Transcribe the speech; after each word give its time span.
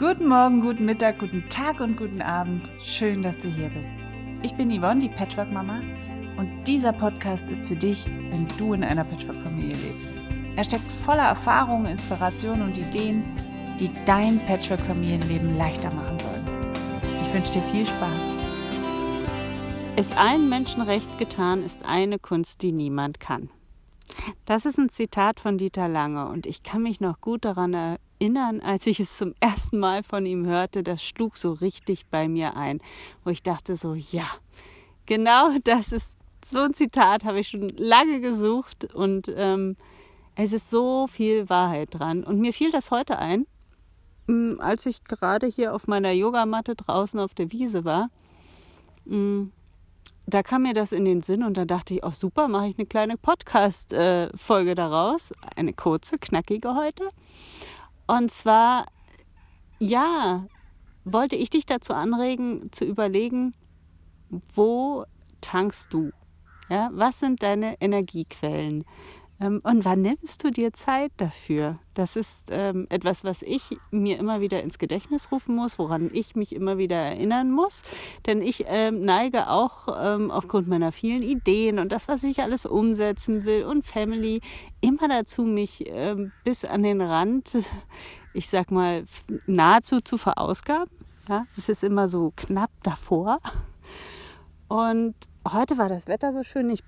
Guten 0.00 0.28
Morgen, 0.28 0.62
guten 0.62 0.86
Mittag, 0.86 1.18
guten 1.18 1.46
Tag 1.50 1.80
und 1.80 1.98
guten 1.98 2.22
Abend. 2.22 2.70
Schön, 2.82 3.22
dass 3.22 3.38
du 3.38 3.48
hier 3.48 3.68
bist. 3.68 3.92
Ich 4.42 4.54
bin 4.54 4.70
Yvonne, 4.70 4.98
die 4.98 5.10
Patchwork-Mama, 5.10 5.82
und 6.38 6.64
dieser 6.66 6.94
Podcast 6.94 7.50
ist 7.50 7.66
für 7.66 7.76
dich, 7.76 8.06
wenn 8.06 8.48
du 8.56 8.72
in 8.72 8.82
einer 8.82 9.04
Patchwork-Familie 9.04 9.76
lebst. 9.76 10.08
Er 10.56 10.64
steckt 10.64 10.90
voller 10.90 11.24
Erfahrungen, 11.24 11.84
Inspirationen 11.84 12.62
und 12.62 12.78
Ideen, 12.78 13.24
die 13.78 13.90
dein 14.06 14.40
Patchwork-Familienleben 14.46 15.58
leichter 15.58 15.94
machen 15.94 16.18
sollen. 16.18 16.46
Ich 17.26 17.34
wünsche 17.34 17.52
dir 17.52 17.62
viel 17.70 17.86
Spaß. 17.86 18.34
Ist 19.96 20.18
allen 20.18 20.48
Menschen 20.48 20.80
recht 20.80 21.18
getan, 21.18 21.62
ist 21.62 21.84
eine 21.84 22.18
Kunst, 22.18 22.62
die 22.62 22.72
niemand 22.72 23.20
kann. 23.20 23.50
Das 24.44 24.66
ist 24.66 24.78
ein 24.78 24.88
Zitat 24.88 25.40
von 25.40 25.58
Dieter 25.58 25.88
Lange 25.88 26.28
und 26.28 26.46
ich 26.46 26.62
kann 26.62 26.82
mich 26.82 27.00
noch 27.00 27.20
gut 27.20 27.44
daran 27.44 27.74
erinnern, 27.74 28.60
als 28.60 28.86
ich 28.86 29.00
es 29.00 29.16
zum 29.16 29.34
ersten 29.40 29.78
Mal 29.78 30.02
von 30.02 30.26
ihm 30.26 30.46
hörte, 30.46 30.82
das 30.82 31.02
schlug 31.02 31.36
so 31.36 31.52
richtig 31.52 32.06
bei 32.06 32.28
mir 32.28 32.56
ein, 32.56 32.80
wo 33.24 33.30
ich 33.30 33.42
dachte 33.42 33.76
so, 33.76 33.94
ja, 33.94 34.26
genau 35.06 35.50
das 35.64 35.92
ist 35.92 36.12
so 36.44 36.60
ein 36.60 36.74
Zitat, 36.74 37.24
habe 37.24 37.40
ich 37.40 37.48
schon 37.48 37.68
lange 37.70 38.20
gesucht 38.20 38.92
und 38.94 39.30
ähm, 39.34 39.76
es 40.34 40.52
ist 40.52 40.70
so 40.70 41.06
viel 41.06 41.48
Wahrheit 41.48 41.90
dran. 41.92 42.24
Und 42.24 42.40
mir 42.40 42.52
fiel 42.52 42.70
das 42.70 42.90
heute 42.90 43.18
ein, 43.18 43.46
mm, 44.26 44.60
als 44.60 44.86
ich 44.86 45.04
gerade 45.04 45.46
hier 45.46 45.74
auf 45.74 45.86
meiner 45.86 46.12
Yogamatte 46.12 46.74
draußen 46.74 47.20
auf 47.20 47.34
der 47.34 47.52
Wiese 47.52 47.84
war. 47.84 48.08
Da 50.26 50.42
kam 50.42 50.62
mir 50.62 50.74
das 50.74 50.92
in 50.92 51.04
den 51.04 51.22
Sinn 51.22 51.42
und 51.42 51.56
dann 51.56 51.66
dachte 51.66 51.94
ich, 51.94 52.04
auch 52.04 52.10
oh, 52.10 52.16
super, 52.16 52.46
mache 52.46 52.68
ich 52.68 52.78
eine 52.78 52.86
kleine 52.86 53.16
Podcast-Folge 53.16 54.74
daraus. 54.76 55.32
Eine 55.56 55.72
kurze, 55.72 56.18
knackige 56.18 56.76
heute. 56.76 57.08
Und 58.06 58.30
zwar, 58.30 58.86
ja, 59.80 60.46
wollte 61.04 61.36
ich 61.36 61.50
dich 61.50 61.66
dazu 61.66 61.94
anregen, 61.94 62.70
zu 62.70 62.84
überlegen, 62.84 63.54
wo 64.54 65.04
tankst 65.40 65.92
du? 65.92 66.10
Ja, 66.68 66.90
was 66.92 67.18
sind 67.18 67.42
deine 67.42 67.80
Energiequellen? 67.80 68.84
Ähm, 69.40 69.60
und 69.64 69.84
wann 69.84 70.02
nimmst 70.02 70.44
du 70.44 70.50
dir 70.50 70.72
Zeit 70.72 71.12
dafür? 71.16 71.78
Das 71.94 72.16
ist 72.16 72.48
ähm, 72.50 72.86
etwas, 72.90 73.24
was 73.24 73.42
ich 73.42 73.78
mir 73.90 74.18
immer 74.18 74.40
wieder 74.40 74.62
ins 74.62 74.78
Gedächtnis 74.78 75.32
rufen 75.32 75.54
muss, 75.54 75.78
woran 75.78 76.10
ich 76.12 76.36
mich 76.36 76.54
immer 76.54 76.78
wieder 76.78 76.96
erinnern 76.96 77.50
muss. 77.50 77.82
Denn 78.26 78.42
ich 78.42 78.64
ähm, 78.66 79.04
neige 79.04 79.48
auch 79.48 79.88
aufgrund 79.88 80.68
meiner 80.68 80.92
vielen 80.92 81.22
Ideen 81.22 81.78
und 81.78 81.90
das, 81.90 82.08
was 82.08 82.22
ich 82.22 82.40
alles 82.40 82.66
umsetzen 82.66 83.44
will 83.44 83.64
und 83.64 83.86
Family, 83.86 84.40
immer 84.80 85.08
dazu, 85.08 85.42
mich 85.42 85.90
bis 86.44 86.64
an 86.64 86.82
den 86.82 87.00
Rand, 87.00 87.56
ich 88.34 88.48
sag 88.48 88.70
mal, 88.70 89.04
nahezu 89.46 90.00
zu 90.00 90.18
verausgaben. 90.18 90.90
Ja, 91.28 91.46
es 91.56 91.68
ist 91.68 91.84
immer 91.84 92.08
so 92.08 92.32
knapp 92.36 92.70
davor. 92.82 93.40
Und 94.68 95.14
heute 95.50 95.78
war 95.78 95.88
das 95.88 96.06
Wetter 96.06 96.32
so 96.32 96.42
schön. 96.42 96.70
Ich 96.70 96.82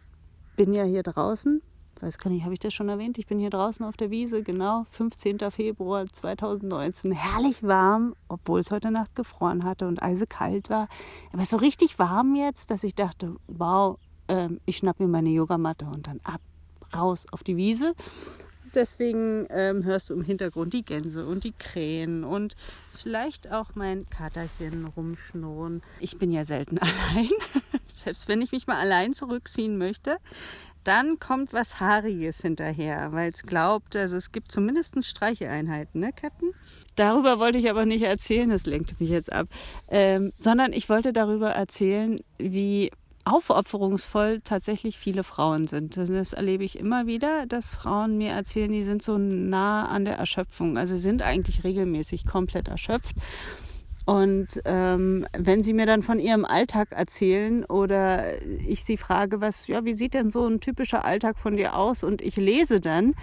bin 0.57 0.73
ja 0.75 0.85
hier 0.85 1.03
draußen 1.03 1.63
weiß 2.03 2.19
gar 2.19 2.31
nicht, 2.31 2.43
habe 2.43 2.53
ich 2.53 2.61
das 2.61 2.75
schon 2.75 2.89
erwähnt? 2.89 3.17
Ich 3.17 3.27
bin 3.27 3.39
hier 3.39 3.51
draußen 3.51 3.87
auf 3.87 3.97
der 3.97 4.11
Wiese, 4.11 4.43
genau, 4.43 4.87
15. 4.91 5.39
Februar 5.51 6.07
2019. 6.07 7.13
Herrlich 7.13 7.63
warm, 7.63 8.17
obwohl 8.29 8.61
es 8.61 8.71
heute 8.71 8.91
Nacht 8.91 9.15
gefroren 9.15 9.65
hatte 9.65 9.87
und 9.87 10.03
eisekalt 10.03 10.69
war. 10.69 10.89
Aber 11.33 11.45
so 11.45 11.57
richtig 11.57 11.99
warm 11.99 12.35
jetzt, 12.35 12.71
dass 12.71 12.83
ich 12.83 12.97
dachte, 12.97 13.37
wow, 13.47 13.99
ähm, 14.29 14.61
ich 14.67 14.79
schnapp 14.79 14.99
mir 14.99 15.07
meine 15.07 15.31
Yogamatte 15.31 15.87
und 15.87 16.09
dann 16.09 16.21
ab, 16.25 16.41
raus 16.95 17.25
auf 17.31 17.45
die 17.45 17.57
Wiese. 17.57 17.95
Deswegen 18.75 19.47
ähm, 19.51 19.85
hörst 19.85 20.11
du 20.11 20.15
im 20.15 20.23
Hintergrund 20.23 20.73
die 20.73 20.85
Gänse 20.85 21.27
und 21.27 21.45
die 21.45 21.53
Krähen 21.53 22.25
und 22.25 22.57
vielleicht 22.95 23.53
auch 23.53 23.75
mein 23.75 24.09
Katerchen 24.09 24.87
rumschnurren. 24.97 25.83
Ich 26.01 26.19
bin 26.19 26.33
ja 26.33 26.45
selten 26.45 26.79
allein. 26.79 27.29
Selbst 28.03 28.29
wenn 28.29 28.41
ich 28.41 28.53
mich 28.53 28.67
mal 28.67 28.79
allein 28.79 29.13
zurückziehen 29.15 29.79
möchte, 29.79 30.17
dann 30.85 31.21
kommt 31.21 31.53
was 31.53 31.81
Haariges 31.81 32.41
hinterher, 32.41 33.13
weil 33.13 33.31
es 33.31 33.45
glaubt, 33.45 33.95
also 33.95 34.17
es 34.17 34.33
gibt 34.33 34.51
zumindest 34.51 35.05
Streicheinheiten, 35.05 36.01
ne, 36.01 36.13
Captain? 36.13 36.53
Darüber 36.97 37.39
wollte 37.39 37.59
ich 37.59 37.71
aber 37.71 37.87
nicht 37.87 38.03
erzählen, 38.03 38.51
das 38.51 38.67
lenkt 38.67 38.99
mich 39.01 39.11
jetzt 39.11 39.33
ab, 39.33 39.47
ähm, 39.89 40.33
sondern 40.37 40.73
ich 40.73 40.89
wollte 40.89 41.13
darüber 41.13 41.51
erzählen, 41.51 42.19
wie 42.39 42.91
aufopferungsvoll 43.25 44.41
tatsächlich 44.43 44.99
viele 44.99 45.23
Frauen 45.23 45.69
sind. 45.69 45.97
Das 45.97 46.33
erlebe 46.33 46.65
ich 46.65 46.77
immer 46.77 47.07
wieder, 47.07 47.47
dass 47.47 47.75
Frauen 47.75 48.19
mir 48.19 48.33
erzählen, 48.33 48.73
die 48.73 48.83
sind 48.83 49.03
so 49.03 49.17
nah 49.17 49.87
an 49.87 50.05
der 50.05 50.17
Erschöpfung, 50.17 50.77
also 50.77 50.97
sind 50.97 51.23
eigentlich 51.23 51.63
regelmäßig 51.63 52.27
komplett 52.27 52.67
erschöpft 52.67 53.15
und 54.05 54.61
ähm, 54.65 55.27
wenn 55.37 55.63
Sie 55.63 55.73
mir 55.73 55.87
dann 55.87 56.03
von 56.03 56.19
Ihrem 56.19 56.45
Alltag 56.45 56.93
erzählen 56.93 57.65
oder 57.65 58.43
ich 58.67 58.85
Sie 58.85 58.97
frage, 58.97 59.41
was, 59.41 59.69
ja, 59.69 59.85
wie 59.85 59.95
sieht 59.95 60.15
denn 60.15 60.31
so 60.31 60.47
ein 60.47 60.61
typischer 60.61 61.05
Alltag 61.05 61.39
von 61.39 61.57
dir 61.57 61.77
aus? 61.77 62.03
Und 62.03 62.21
ich 62.21 62.37
lese 62.37 62.81
dann, 62.81 63.15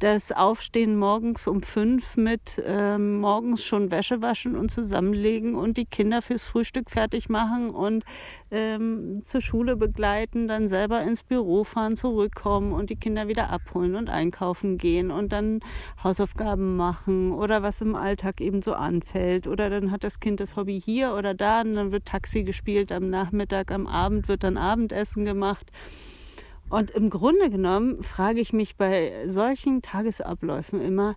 das 0.00 0.32
Aufstehen 0.32 0.96
morgens 0.96 1.46
um 1.46 1.62
fünf 1.62 2.16
mit 2.16 2.60
ähm, 2.64 3.20
morgens 3.20 3.62
schon 3.62 3.90
Wäsche 3.90 4.22
waschen 4.22 4.56
und 4.56 4.70
zusammenlegen 4.70 5.54
und 5.54 5.76
die 5.76 5.84
Kinder 5.84 6.22
fürs 6.22 6.42
Frühstück 6.42 6.90
fertig 6.90 7.28
machen 7.28 7.70
und 7.70 8.04
ähm, 8.50 9.20
zur 9.24 9.42
Schule 9.42 9.76
begleiten, 9.76 10.48
dann 10.48 10.68
selber 10.68 11.02
ins 11.02 11.22
Büro 11.22 11.64
fahren, 11.64 11.96
zurückkommen 11.96 12.72
und 12.72 12.88
die 12.88 12.96
Kinder 12.96 13.28
wieder 13.28 13.50
abholen 13.50 13.94
und 13.94 14.08
einkaufen 14.08 14.78
gehen 14.78 15.10
und 15.10 15.32
dann 15.32 15.60
Hausaufgaben 16.02 16.76
machen 16.76 17.32
oder 17.32 17.62
was 17.62 17.82
im 17.82 17.94
Alltag 17.94 18.40
eben 18.40 18.62
so 18.62 18.72
anfällt. 18.72 19.46
Oder 19.46 19.68
dann 19.68 19.90
hat 19.90 20.02
das 20.02 20.18
Kind 20.18 20.40
das 20.40 20.56
Hobby 20.56 20.80
hier 20.80 21.12
oder 21.12 21.34
da 21.34 21.60
und 21.60 21.74
dann 21.74 21.92
wird 21.92 22.06
Taxi 22.06 22.42
gespielt 22.42 22.90
am 22.90 23.10
Nachmittag, 23.10 23.70
am 23.70 23.86
Abend 23.86 24.28
wird 24.28 24.44
dann 24.44 24.56
Abendessen 24.56 25.26
gemacht. 25.26 25.70
Und 26.70 26.92
im 26.92 27.10
Grunde 27.10 27.50
genommen 27.50 28.02
frage 28.02 28.40
ich 28.40 28.52
mich 28.52 28.76
bei 28.76 29.12
solchen 29.26 29.82
Tagesabläufen 29.82 30.80
immer, 30.80 31.16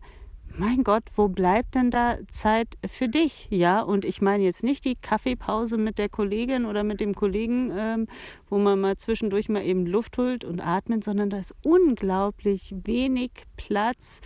mein 0.56 0.84
Gott, 0.84 1.04
wo 1.16 1.30
bleibt 1.30 1.76
denn 1.76 1.90
da 1.90 2.18
Zeit 2.32 2.68
für 2.88 3.08
dich? 3.08 3.48
Ja, 3.50 3.82
und 3.82 4.06
ich 4.06 4.22
meine 4.22 4.44
jetzt 4.44 4.64
nicht 4.64 4.86
die 4.86 4.96
Kaffeepause 4.96 5.78
mit 5.78 5.98
der 5.98 6.10
Kollegin 6.10 6.66
oder 6.66 6.84
mit 6.84 7.00
dem 7.00 7.16
Kollegen, 7.16 7.72
ähm, 7.76 8.08
wo 8.50 8.58
man 8.58 8.80
mal 8.80 8.98
zwischendurch 8.98 9.50
mal 9.50 9.64
eben 9.64 9.86
Luft 9.86 10.18
holt 10.18 10.44
und 10.44 10.60
atmet, 10.60 11.04
sondern 11.04 11.30
da 11.30 11.38
ist 11.38 11.56
unglaublich 11.64 12.74
wenig 12.84 13.32
Platz 13.58 14.22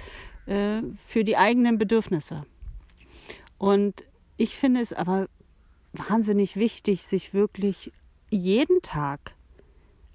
äh, 0.48 0.82
für 1.06 1.24
die 1.24 1.38
eigenen 1.38 1.78
Bedürfnisse. 1.78 2.46
Und 3.58 4.06
ich 4.36 4.58
finde 4.58 4.82
es 4.82 4.94
aber 4.94 5.28
wahnsinnig 5.94 6.56
wichtig, 6.58 7.06
sich 7.06 7.34
wirklich 7.34 7.92
jeden 8.30 8.82
Tag 8.82 9.37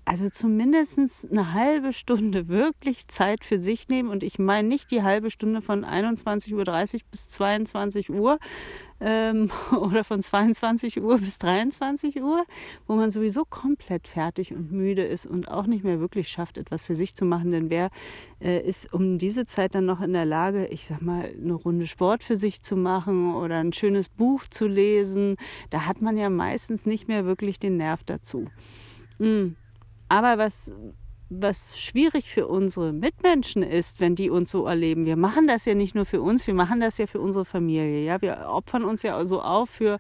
also 0.05 0.29
zumindest 0.29 0.99
eine 1.31 1.53
halbe 1.53 1.93
Stunde 1.93 2.49
wirklich 2.49 3.07
Zeit 3.09 3.45
für 3.45 3.59
sich 3.59 3.89
nehmen. 3.89 4.09
Und 4.09 4.23
ich 4.23 4.39
meine 4.39 4.67
nicht 4.67 4.91
die 4.91 5.03
halbe 5.03 5.31
Stunde 5.31 5.63
von 5.63 5.85
21.30 5.85 6.53
Uhr 6.55 7.01
bis 7.11 7.29
22 7.29 8.11
Uhr 8.11 8.39
ähm, 9.01 9.51
oder 9.81 10.03
von 10.03 10.21
22 10.21 11.01
Uhr 11.01 11.19
bis 11.19 11.39
23 11.39 12.21
Uhr, 12.21 12.45
wo 12.87 12.95
man 12.95 13.11
sowieso 13.11 13.45
komplett 13.45 14.09
fertig 14.09 14.53
und 14.53 14.73
müde 14.73 15.05
ist 15.05 15.27
und 15.27 15.49
auch 15.49 15.67
nicht 15.67 15.85
mehr 15.85 16.01
wirklich 16.01 16.29
schafft, 16.29 16.59
etwas 16.59 16.85
für 16.85 16.97
sich 16.97 17.15
zu 17.15 17.25
machen. 17.25 17.53
Denn 17.53 17.71
wer 17.71 17.91
äh, 18.41 18.61
ist 18.61 18.93
um 18.93 19.19
diese 19.19 19.47
Zeit 19.47 19.75
dann 19.75 19.87
noch 19.87 20.01
in 20.01 20.13
der 20.13 20.25
Lage, 20.25 20.67
ich 20.67 20.85
sag 20.85 21.01
mal, 21.01 21.33
eine 21.41 21.55
Runde 21.55 21.87
Sport 21.87 22.25
für 22.25 22.37
sich 22.37 22.61
zu 22.61 22.77
machen 22.77 23.35
oder 23.35 23.59
ein 23.59 23.73
schönes 23.73 24.09
Buch 24.09 24.49
zu 24.51 24.67
lesen? 24.67 25.37
Da 25.71 25.87
hat 25.87 26.03
man 26.03 26.17
ja 26.17 26.29
meistens 26.29 26.87
nicht 26.87 27.07
mehr 27.07 27.25
wirklich 27.25 27.61
den 27.61 27.77
Nerv 27.77 28.03
dazu. 28.05 28.47
Mm. 29.19 29.55
Aber 30.13 30.37
was, 30.37 30.71
was 31.31 31.81
schwierig 31.81 32.29
für 32.29 32.47
unsere 32.47 32.93
Mitmenschen 32.93 33.63
ist, 33.63 33.99
wenn 33.99 34.15
die 34.15 34.29
uns 34.29 34.51
so 34.51 34.67
erleben. 34.67 35.07
Wir 35.07 35.17
machen 35.17 35.47
das 35.47 35.65
ja 35.65 35.75
nicht 35.75 35.95
nur 35.95 36.05
für 36.05 36.21
uns, 36.21 36.47
wir 36.47 36.53
machen 36.53 36.81
das 36.81 36.99
ja 36.99 37.07
für 37.07 37.19
unsere 37.19 37.47
Familie. 37.47 38.05
Ja, 38.05 38.21
wir 38.21 38.47
opfern 38.47 38.85
uns 38.85 39.03
ja 39.03 39.25
so 39.25 39.41
auf 39.41 39.71
für 39.71 39.99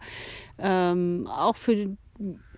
ähm, 0.59 1.27
auch 1.35 1.57
für 1.57 1.97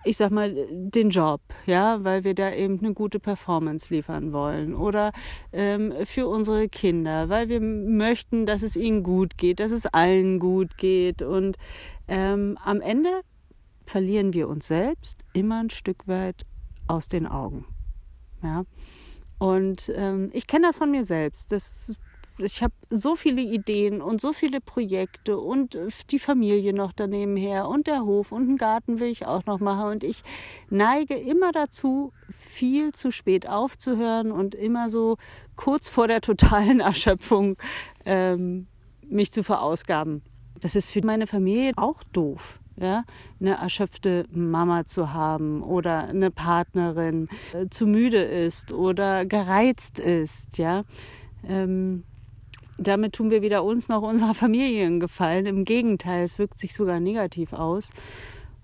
ich 0.03 0.17
sag 0.17 0.31
mal, 0.31 0.67
den 0.69 1.09
Job, 1.09 1.39
ja, 1.65 2.03
weil 2.03 2.25
wir 2.25 2.35
da 2.35 2.51
eben 2.51 2.77
eine 2.79 2.93
gute 2.93 3.19
Performance 3.21 3.91
liefern 3.91 4.33
wollen. 4.33 4.75
Oder 4.75 5.13
ähm, 5.53 5.93
für 6.03 6.27
unsere 6.27 6.67
Kinder, 6.67 7.29
weil 7.29 7.47
wir 7.47 7.61
möchten, 7.61 8.45
dass 8.45 8.63
es 8.63 8.75
ihnen 8.75 9.01
gut 9.01 9.37
geht, 9.37 9.61
dass 9.61 9.71
es 9.71 9.87
allen 9.87 10.39
gut 10.39 10.77
geht. 10.77 11.21
Und 11.21 11.55
ähm, 12.09 12.57
am 12.63 12.81
Ende 12.81 13.21
verlieren 13.85 14.33
wir 14.33 14.49
uns 14.49 14.67
selbst 14.67 15.21
immer 15.33 15.61
ein 15.61 15.69
Stück 15.69 16.05
weit 16.05 16.45
aus 16.87 17.07
den 17.07 17.27
Augen. 17.27 17.65
Ja. 18.43 18.63
Und 19.37 19.91
ähm, 19.93 20.29
ich 20.33 20.47
kenne 20.47 20.67
das 20.67 20.77
von 20.77 20.91
mir 20.91 21.05
selbst. 21.05 21.51
Das, 21.51 21.97
ich 22.37 22.61
habe 22.61 22.73
so 22.89 23.15
viele 23.15 23.41
Ideen 23.41 24.01
und 24.01 24.21
so 24.21 24.33
viele 24.33 24.61
Projekte 24.61 25.37
und 25.37 25.77
die 26.11 26.19
Familie 26.19 26.73
noch 26.73 26.93
daneben 26.93 27.35
her 27.35 27.67
und 27.67 27.87
der 27.87 28.03
Hof 28.03 28.31
und 28.31 28.43
einen 28.43 28.57
Garten 28.57 28.99
will 28.99 29.09
ich 29.09 29.25
auch 29.25 29.45
noch 29.45 29.59
machen. 29.59 29.91
Und 29.91 30.03
ich 30.03 30.23
neige 30.69 31.15
immer 31.15 31.51
dazu, 31.51 32.13
viel 32.29 32.93
zu 32.93 33.11
spät 33.11 33.47
aufzuhören 33.47 34.31
und 34.31 34.55
immer 34.55 34.89
so 34.89 35.17
kurz 35.55 35.89
vor 35.89 36.07
der 36.07 36.21
totalen 36.21 36.79
Erschöpfung 36.81 37.57
ähm, 38.05 38.67
mich 39.01 39.31
zu 39.31 39.43
verausgaben. 39.43 40.23
Das 40.59 40.75
ist 40.75 40.89
für 40.89 41.05
meine 41.05 41.27
Familie 41.27 41.73
auch 41.75 42.03
doof. 42.11 42.59
Ja, 42.77 43.05
eine 43.39 43.55
erschöpfte 43.55 44.25
Mama 44.31 44.85
zu 44.85 45.13
haben 45.13 45.63
oder 45.63 46.09
eine 46.09 46.29
Partnerin 46.29 47.29
äh, 47.53 47.69
zu 47.69 47.87
müde 47.87 48.21
ist 48.21 48.73
oder 48.73 49.25
gereizt 49.25 49.99
ist, 49.99 50.57
ja. 50.57 50.83
Ähm, 51.47 52.03
damit 52.77 53.13
tun 53.13 53.31
wir 53.31 53.41
weder 53.41 53.63
uns 53.63 53.87
noch 53.87 54.01
unserer 54.01 54.33
Familie 54.33 54.85
einen 54.85 54.99
Gefallen. 54.99 55.45
Im 55.45 55.63
Gegenteil, 55.63 56.23
es 56.23 56.37
wirkt 56.37 56.57
sich 56.57 56.73
sogar 56.73 56.99
negativ 56.99 57.53
aus. 57.53 57.91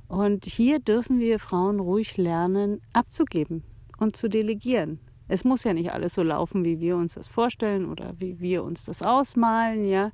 Und 0.09 0.43
hier 0.43 0.79
dürfen 0.79 1.19
wir 1.19 1.39
Frauen 1.39 1.79
ruhig 1.79 2.17
lernen, 2.17 2.81
abzugeben 2.91 3.63
und 3.97 4.17
zu 4.17 4.27
delegieren. 4.27 4.99
Es 5.31 5.45
muss 5.45 5.63
ja 5.63 5.73
nicht 5.73 5.93
alles 5.93 6.15
so 6.15 6.23
laufen, 6.23 6.65
wie 6.65 6.81
wir 6.81 6.97
uns 6.97 7.13
das 7.13 7.29
vorstellen 7.29 7.85
oder 7.85 8.13
wie 8.17 8.41
wir 8.41 8.65
uns 8.65 8.83
das 8.83 9.01
ausmalen, 9.01 9.85
ja, 9.85 10.11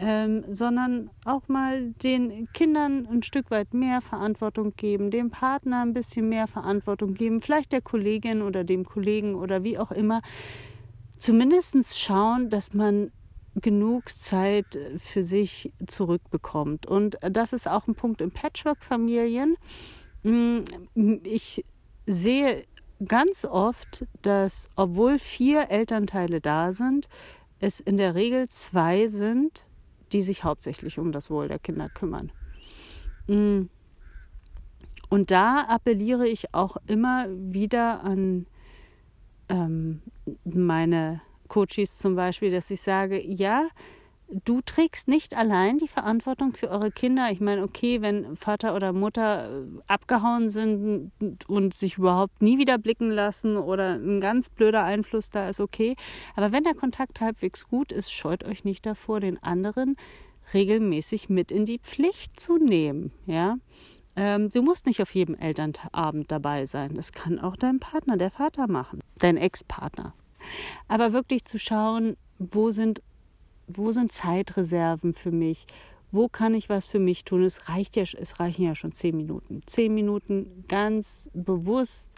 ähm, 0.00 0.42
sondern 0.50 1.08
auch 1.24 1.46
mal 1.46 1.92
den 2.02 2.48
Kindern 2.52 3.06
ein 3.06 3.22
Stück 3.22 3.52
weit 3.52 3.74
mehr 3.74 4.00
Verantwortung 4.00 4.74
geben, 4.74 5.12
dem 5.12 5.30
Partner 5.30 5.82
ein 5.82 5.94
bisschen 5.94 6.28
mehr 6.28 6.48
Verantwortung 6.48 7.14
geben, 7.14 7.40
vielleicht 7.40 7.70
der 7.70 7.80
Kollegin 7.80 8.42
oder 8.42 8.64
dem 8.64 8.84
Kollegen 8.84 9.36
oder 9.36 9.62
wie 9.62 9.78
auch 9.78 9.92
immer. 9.92 10.20
Zumindest 11.16 11.96
schauen, 11.96 12.50
dass 12.50 12.74
man 12.74 13.12
genug 13.54 14.08
Zeit 14.08 14.76
für 14.98 15.22
sich 15.22 15.72
zurückbekommt. 15.86 16.86
Und 16.86 17.18
das 17.20 17.52
ist 17.52 17.68
auch 17.68 17.86
ein 17.86 17.94
Punkt 17.94 18.20
in 18.20 18.32
Patchwork-Familien. 18.32 19.56
Mm, 20.24 20.58
ich 21.22 21.64
sehe 22.06 22.64
ganz 23.04 23.44
oft, 23.44 24.06
dass 24.22 24.70
obwohl 24.76 25.18
vier 25.18 25.70
Elternteile 25.70 26.40
da 26.40 26.72
sind, 26.72 27.08
es 27.60 27.80
in 27.80 27.96
der 27.96 28.14
Regel 28.14 28.48
zwei 28.48 29.06
sind, 29.06 29.66
die 30.12 30.22
sich 30.22 30.44
hauptsächlich 30.44 30.98
um 30.98 31.12
das 31.12 31.30
Wohl 31.30 31.48
der 31.48 31.58
Kinder 31.58 31.88
kümmern. 31.88 32.32
Mm. 33.26 33.68
Und 35.08 35.30
da 35.30 35.62
appelliere 35.62 36.26
ich 36.26 36.52
auch 36.52 36.76
immer 36.86 37.26
wieder 37.30 38.02
an 38.02 38.46
ähm, 39.48 40.02
meine 40.44 41.20
Coaches 41.48 41.98
zum 41.98 42.16
Beispiel, 42.16 42.50
dass 42.50 42.70
ich 42.70 42.80
sage, 42.80 43.22
ja, 43.22 43.68
du 44.28 44.60
trägst 44.60 45.08
nicht 45.08 45.36
allein 45.36 45.78
die 45.78 45.88
Verantwortung 45.88 46.54
für 46.54 46.70
eure 46.70 46.90
Kinder. 46.90 47.30
Ich 47.30 47.40
meine, 47.40 47.62
okay, 47.62 48.02
wenn 48.02 48.36
Vater 48.36 48.74
oder 48.74 48.92
Mutter 48.92 49.48
äh, 49.48 49.64
abgehauen 49.86 50.48
sind 50.48 51.12
und 51.46 51.74
sich 51.74 51.98
überhaupt 51.98 52.42
nie 52.42 52.58
wieder 52.58 52.78
blicken 52.78 53.10
lassen 53.10 53.56
oder 53.56 53.94
ein 53.94 54.20
ganz 54.20 54.48
blöder 54.48 54.84
Einfluss 54.84 55.30
da 55.30 55.48
ist, 55.48 55.60
okay. 55.60 55.96
Aber 56.34 56.52
wenn 56.52 56.64
der 56.64 56.74
Kontakt 56.74 57.20
halbwegs 57.20 57.68
gut 57.68 57.92
ist, 57.92 58.12
scheut 58.12 58.44
euch 58.44 58.64
nicht 58.64 58.84
davor, 58.84 59.20
den 59.20 59.42
anderen 59.42 59.96
regelmäßig 60.54 61.28
mit 61.28 61.50
in 61.50 61.66
die 61.66 61.78
Pflicht 61.78 62.38
zu 62.38 62.58
nehmen, 62.58 63.12
ja. 63.26 63.56
Ähm, 64.18 64.48
du 64.48 64.62
musst 64.62 64.86
nicht 64.86 65.02
auf 65.02 65.14
jedem 65.14 65.34
Elternabend 65.34 66.30
dabei 66.32 66.64
sein. 66.64 66.94
Das 66.94 67.12
kann 67.12 67.38
auch 67.38 67.54
dein 67.54 67.80
Partner, 67.80 68.16
der 68.16 68.30
Vater 68.30 68.66
machen, 68.66 69.00
dein 69.18 69.36
Ex-Partner. 69.36 70.14
Aber 70.88 71.12
wirklich 71.12 71.44
zu 71.44 71.58
schauen, 71.58 72.16
wo 72.38 72.70
sind 72.70 73.02
wo 73.66 73.92
sind 73.92 74.12
Zeitreserven 74.12 75.14
für 75.14 75.30
mich? 75.32 75.66
Wo 76.12 76.28
kann 76.28 76.54
ich 76.54 76.68
was 76.68 76.86
für 76.86 76.98
mich 76.98 77.24
tun? 77.24 77.42
Es 77.42 77.68
reicht 77.68 77.96
ja, 77.96 78.04
es 78.04 78.40
reichen 78.40 78.64
ja 78.64 78.74
schon 78.74 78.92
zehn 78.92 79.16
Minuten. 79.16 79.62
Zehn 79.66 79.94
Minuten 79.94 80.64
ganz 80.68 81.28
bewusst 81.34 82.12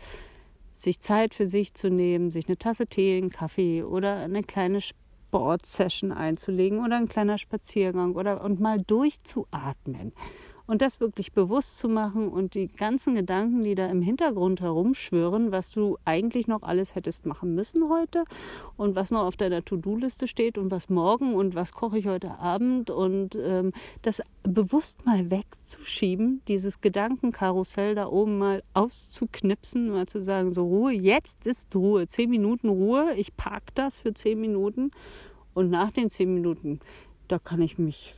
sich 0.76 1.00
Zeit 1.00 1.34
für 1.34 1.46
sich 1.46 1.74
zu 1.74 1.90
nehmen, 1.90 2.30
sich 2.30 2.46
eine 2.46 2.56
Tasse 2.56 2.86
Tee, 2.86 3.16
einen 3.16 3.30
Kaffee 3.30 3.82
oder 3.82 4.16
eine 4.16 4.42
kleine 4.42 4.80
Sportsession 4.80 6.12
einzulegen 6.12 6.84
oder 6.84 6.96
ein 6.96 7.08
kleiner 7.08 7.38
Spaziergang 7.38 8.14
oder 8.14 8.44
und 8.44 8.60
mal 8.60 8.80
durchzuatmen. 8.80 10.12
Und 10.68 10.82
das 10.82 11.00
wirklich 11.00 11.32
bewusst 11.32 11.78
zu 11.78 11.88
machen 11.88 12.28
und 12.28 12.52
die 12.52 12.68
ganzen 12.68 13.14
Gedanken, 13.14 13.62
die 13.64 13.74
da 13.74 13.86
im 13.86 14.02
Hintergrund 14.02 14.60
herumschwirren, 14.60 15.50
was 15.50 15.70
du 15.70 15.96
eigentlich 16.04 16.46
noch 16.46 16.62
alles 16.62 16.94
hättest 16.94 17.24
machen 17.24 17.54
müssen 17.54 17.88
heute 17.88 18.22
und 18.76 18.94
was 18.94 19.10
noch 19.10 19.22
auf 19.22 19.38
deiner 19.38 19.64
To-Do-Liste 19.64 20.28
steht 20.28 20.58
und 20.58 20.70
was 20.70 20.90
morgen 20.90 21.34
und 21.34 21.54
was 21.54 21.72
koche 21.72 21.98
ich 21.98 22.06
heute 22.06 22.38
Abend 22.38 22.90
und 22.90 23.34
ähm, 23.34 23.72
das 24.02 24.20
bewusst 24.42 25.06
mal 25.06 25.30
wegzuschieben, 25.30 26.42
dieses 26.48 26.82
Gedankenkarussell 26.82 27.94
da 27.94 28.06
oben 28.06 28.36
mal 28.36 28.62
auszuknipsen, 28.74 29.88
mal 29.88 30.06
zu 30.06 30.22
sagen, 30.22 30.52
so 30.52 30.66
Ruhe, 30.66 30.92
jetzt 30.92 31.46
ist 31.46 31.74
Ruhe, 31.74 32.06
zehn 32.08 32.28
Minuten 32.28 32.68
Ruhe, 32.68 33.14
ich 33.16 33.34
park 33.38 33.74
das 33.74 33.96
für 33.96 34.12
zehn 34.12 34.38
Minuten 34.38 34.90
und 35.54 35.70
nach 35.70 35.92
den 35.92 36.10
zehn 36.10 36.34
Minuten, 36.34 36.80
da 37.26 37.38
kann 37.38 37.62
ich 37.62 37.78
mich 37.78 38.14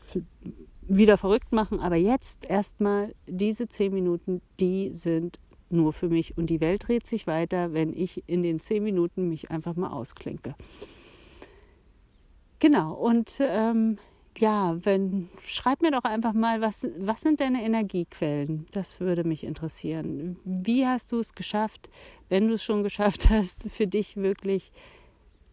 wieder 0.90 1.16
verrückt 1.16 1.52
machen. 1.52 1.80
Aber 1.80 1.96
jetzt 1.96 2.46
erstmal 2.46 3.14
diese 3.26 3.68
zehn 3.68 3.94
Minuten, 3.94 4.42
die 4.58 4.92
sind 4.92 5.38
nur 5.70 5.92
für 5.92 6.08
mich. 6.08 6.36
Und 6.36 6.50
die 6.50 6.60
Welt 6.60 6.88
dreht 6.88 7.06
sich 7.06 7.26
weiter, 7.26 7.72
wenn 7.72 7.94
ich 7.96 8.24
in 8.26 8.42
den 8.42 8.60
zehn 8.60 8.82
Minuten 8.82 9.28
mich 9.28 9.50
einfach 9.50 9.76
mal 9.76 9.90
ausklinke. 9.90 10.54
Genau, 12.58 12.92
und 12.92 13.30
ähm, 13.40 13.98
ja, 14.36 14.76
wenn, 14.84 15.30
schreib 15.40 15.80
mir 15.80 15.92
doch 15.92 16.04
einfach 16.04 16.34
mal, 16.34 16.60
was, 16.60 16.86
was 16.98 17.22
sind 17.22 17.40
deine 17.40 17.64
Energiequellen? 17.64 18.66
Das 18.72 19.00
würde 19.00 19.24
mich 19.24 19.44
interessieren. 19.44 20.38
Wie 20.44 20.86
hast 20.86 21.12
du 21.12 21.20
es 21.20 21.34
geschafft, 21.34 21.88
wenn 22.28 22.48
du 22.48 22.54
es 22.54 22.64
schon 22.64 22.82
geschafft 22.82 23.30
hast, 23.30 23.70
für 23.70 23.86
dich 23.86 24.16
wirklich 24.16 24.72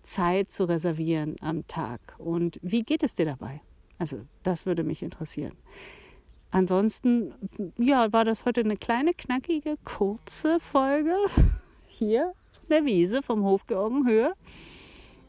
Zeit 0.02 0.52
zu 0.52 0.68
reservieren 0.68 1.36
am 1.42 1.66
Tag? 1.68 2.00
Und 2.18 2.60
wie 2.62 2.84
geht 2.84 3.04
es 3.04 3.16
dir 3.16 3.26
dabei? 3.26 3.62
Also 4.00 4.20
das 4.44 4.66
würde 4.66 4.84
mich 4.84 5.04
interessieren. 5.04 5.54
Ansonsten, 6.52 7.34
ja, 7.78 8.12
war 8.14 8.24
das 8.24 8.46
heute 8.46 8.62
eine 8.62 8.78
kleine, 8.78 9.14
knackige, 9.14 9.76
kurze 9.84 10.60
Folge 10.60 11.16
hier 11.88 12.34
von 12.54 12.70
der 12.70 12.86
Wiese 12.86 13.22
vom 13.22 13.44
Hof 13.44 13.68
Georgenhöhe. 13.68 14.34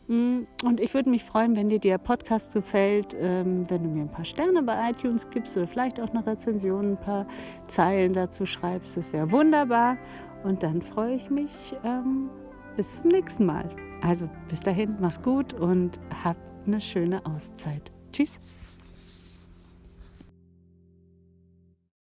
Mm, 0.06 0.44
und 0.64 0.80
ich 0.80 0.94
würde 0.94 1.10
mich 1.10 1.24
freuen, 1.24 1.56
wenn 1.56 1.68
dir 1.68 1.80
der 1.80 1.98
Podcast 1.98 2.54
gefällt, 2.54 3.14
ähm, 3.18 3.68
wenn 3.68 3.82
du 3.82 3.88
mir 3.90 4.02
ein 4.02 4.10
paar 4.10 4.24
Sterne 4.24 4.62
bei 4.62 4.90
iTunes 4.90 5.28
gibst 5.30 5.56
oder 5.56 5.66
vielleicht 5.66 6.00
auch 6.00 6.10
eine 6.10 6.26
Rezension, 6.26 6.92
ein 6.92 7.00
paar 7.00 7.26
Zeilen 7.66 8.12
dazu 8.12 8.46
schreibst. 8.46 8.96
Das 8.96 9.12
wäre 9.12 9.30
wunderbar. 9.30 9.98
Und 10.44 10.62
dann 10.62 10.82
freue 10.82 11.16
ich 11.16 11.30
mich 11.30 11.50
ähm, 11.84 12.30
bis 12.76 13.02
zum 13.02 13.10
nächsten 13.10 13.44
Mal. 13.44 13.68
Also 14.02 14.30
bis 14.48 14.60
dahin, 14.60 14.96
mach's 15.00 15.20
gut 15.20 15.52
und 15.52 15.98
hab 16.22 16.36
eine 16.66 16.80
schöne 16.80 17.24
Auszeit. 17.26 17.90
Tschüss. 18.12 18.40